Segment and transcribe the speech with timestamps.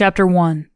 [0.00, 0.66] Chapter 1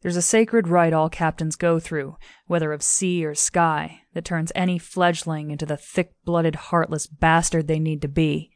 [0.00, 4.50] There's a sacred rite all captains go through, whether of sea or sky, that turns
[4.54, 8.50] any fledgling into the thick blooded, heartless bastard they need to be.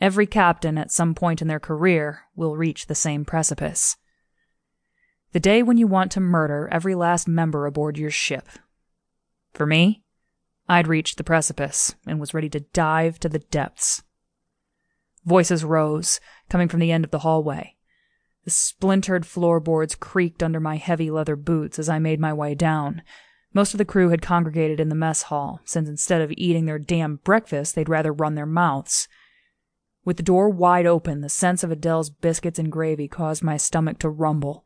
[0.00, 3.98] Every captain, at some point in their career, will reach the same precipice.
[5.32, 8.48] The day when you want to murder every last member aboard your ship.
[9.52, 10.02] For me,
[10.66, 14.02] I'd reached the precipice and was ready to dive to the depths.
[15.26, 17.74] Voices rose, coming from the end of the hallway.
[18.48, 23.02] The splintered floorboards creaked under my heavy leather boots as I made my way down.
[23.52, 26.78] Most of the crew had congregated in the mess hall, since instead of eating their
[26.78, 29.06] damn breakfast, they'd rather run their mouths.
[30.02, 33.98] With the door wide open, the scents of Adele's biscuits and gravy caused my stomach
[33.98, 34.64] to rumble.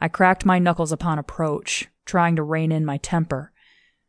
[0.00, 3.52] I cracked my knuckles upon approach, trying to rein in my temper.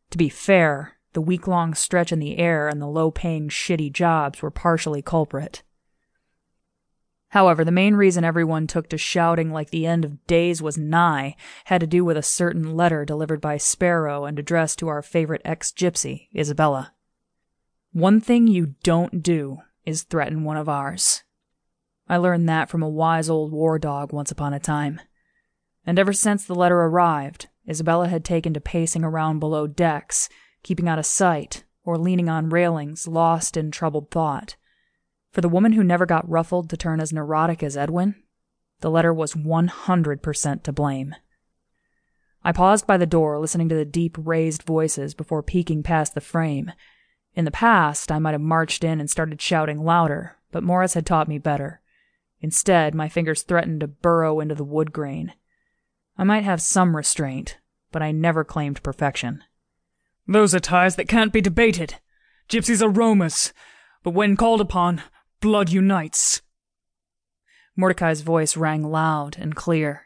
[0.10, 3.94] To be fair, the week long stretch in the air and the low paying shitty
[3.94, 5.62] jobs were partially culprit.
[7.34, 11.36] However, the main reason everyone took to shouting like the end of days was nigh
[11.66, 15.42] had to do with a certain letter delivered by Sparrow and addressed to our favorite
[15.44, 16.94] ex gypsy, Isabella.
[17.92, 21.24] One thing you don't do is threaten one of ours.
[22.08, 25.02] I learned that from a wise old war dog once upon a time.
[25.88, 30.30] And ever since the letter arrived, Isabella had taken to pacing around below decks,
[30.62, 34.56] keeping out of sight, or leaning on railings, lost in troubled thought.
[35.34, 38.16] For the woman who never got ruffled to turn as neurotic as Edwin,
[38.82, 41.16] the letter was 100% to blame.
[42.44, 46.22] I paused by the door, listening to the deep, raised voices before peeking past the
[46.22, 46.72] frame.
[47.34, 51.06] In the past, I might have marched in and started shouting louder, but Morris had
[51.06, 51.82] taught me better.
[52.40, 55.34] Instead, my fingers threatened to burrow into the wood grain.
[56.16, 57.58] I might have some restraint,
[57.92, 59.44] but I never claimed perfection.
[60.28, 61.96] Those are ties that can't be debated.
[62.48, 63.52] Gypsies are roamers,
[64.04, 65.02] but when called upon,
[65.44, 66.42] blood unites.
[67.76, 70.04] Mordecai's voice rang loud and clear.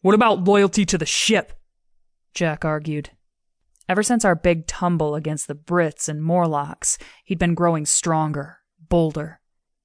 [0.00, 1.52] What about loyalty to the ship?
[2.34, 3.10] Jack argued.
[3.88, 8.58] Ever since our big tumble against the Brits and Morlocks, he'd been growing stronger,
[8.88, 9.38] bolder.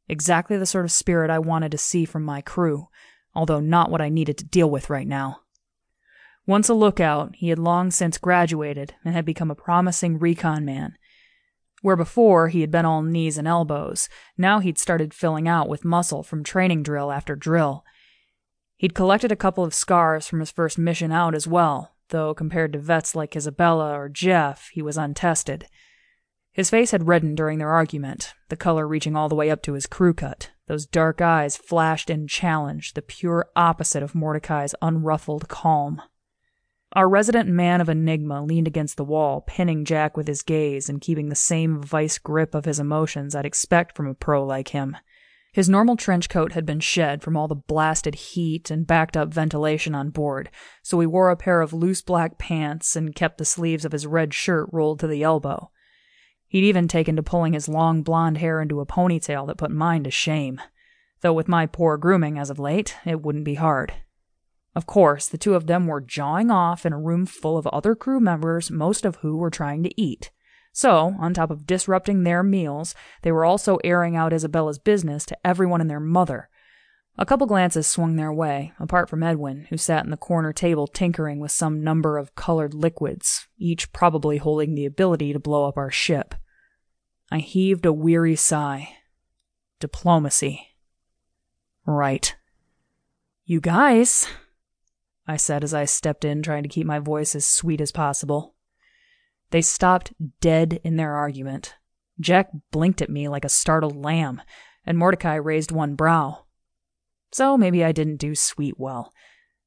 [0.10, 2.88] Exactly the sort of spirit I wanted to see from my crew,
[3.36, 5.42] although not what I needed to deal with right now.
[6.48, 10.98] Once a lookout, he had long since graduated and had become a promising recon man,
[11.81, 15.86] where before he had been all knees and elbows, now he'd started filling out with
[15.86, 17.84] muscle from training drill after drill.
[18.78, 22.74] He'd collected a couple of scars from his first mission out as well, though compared
[22.74, 25.66] to vets like Isabella or Jeff, he was untested.
[26.53, 29.74] His face had reddened during their argument, the color reaching all the way up to
[29.74, 30.52] his crew cut.
[30.68, 36.02] Those dark eyes flashed in challenge, the pure opposite of Mordecai's unruffled calm.
[36.94, 41.00] Our resident man of enigma leaned against the wall, pinning Jack with his gaze and
[41.00, 44.97] keeping the same vice grip of his emotions I'd expect from a pro like him.
[45.53, 49.34] His normal trench coat had been shed from all the blasted heat and backed up
[49.34, 50.50] ventilation on board,
[50.81, 54.06] so he wore a pair of loose black pants and kept the sleeves of his
[54.06, 55.72] red shirt rolled to the elbow.
[56.47, 60.03] He'd even taken to pulling his long blond hair into a ponytail that put mine
[60.03, 60.59] to shame.
[61.22, 63.94] Though with my poor grooming as of late, it wouldn't be hard.
[64.76, 67.94] Of course, the two of them were jawing off in a room full of other
[67.96, 70.32] crew members, most of who were trying to eat.
[70.72, 75.38] So, on top of disrupting their meals, they were also airing out Isabella's business to
[75.46, 76.50] everyone and their mother.
[77.18, 80.88] A couple glances swung their way, apart from Edwin, who sat in the corner table
[80.88, 85.78] tinkering with some number of colored liquids, each probably holding the ability to blow up
[85.78, 86.34] our ship.
[87.30, 88.96] I heaved a weary sigh.
[89.82, 90.68] Diplomacy.
[91.86, 92.34] Right.
[93.46, 94.28] You guys,
[95.28, 98.56] I said as I stepped in, trying to keep my voice as sweet as possible.
[99.52, 101.76] They stopped dead in their argument.
[102.20, 104.42] Jack blinked at me like a startled lamb,
[104.86, 106.46] and Mordecai raised one brow.
[107.32, 109.14] So maybe I didn't do sweet well.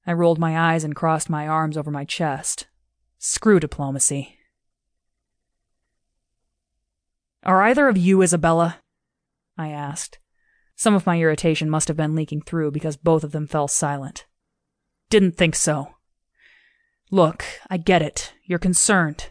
[0.07, 2.67] I rolled my eyes and crossed my arms over my chest.
[3.19, 4.37] Screw diplomacy.
[7.43, 8.81] Are either of you Isabella?
[9.57, 10.19] I asked.
[10.77, 14.27] Some of my irritation must have been leaking through because both of them fell silent.
[15.15, 15.95] Didn't think so.
[17.09, 18.33] Look, I get it.
[18.43, 19.31] You're concerned.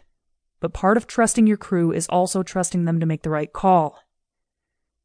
[0.58, 3.98] But part of trusting your crew is also trusting them to make the right call.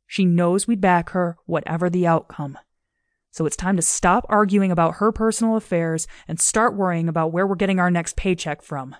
[0.07, 2.57] She knows we'd back her, whatever the outcome.
[3.29, 7.45] So it's time to stop arguing about her personal affairs and start worrying about where
[7.45, 8.95] we're getting our next paycheck from.